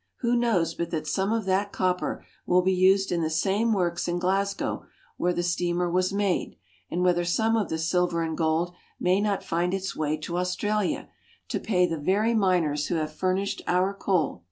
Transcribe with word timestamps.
Who 0.21 0.35
knows 0.35 0.73
but 0.73 0.89
that 0.89 1.05
some 1.05 1.31
of 1.31 1.45
that 1.45 1.71
copper 1.71 2.25
will 2.47 2.63
be 2.63 2.73
used 2.73 3.11
in 3.11 3.21
the 3.21 3.29
same 3.29 3.71
works 3.71 4.07
in 4.07 4.17
Glasgow 4.17 4.87
where 5.17 5.31
the 5.31 5.43
steamer 5.43 5.91
was 5.91 6.11
made, 6.11 6.55
and 6.89 7.03
whether 7.03 7.23
some 7.23 7.55
of 7.55 7.69
the 7.69 7.77
silver 7.77 8.23
and 8.23 8.35
gold 8.35 8.73
may 8.99 9.21
not 9.21 9.43
find 9.43 9.75
its 9.75 9.95
way 9.95 10.17
to 10.17 10.37
Australia 10.39 11.09
to 11.49 11.59
pay 11.59 11.85
the 11.85 11.99
very 11.99 12.33
miners 12.33 12.87
who 12.87 12.95
have 12.95 13.13
furnished 13.13 13.61
our 13.67 13.93
coal? 13.93 14.39